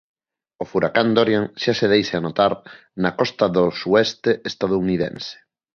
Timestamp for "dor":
3.55-3.71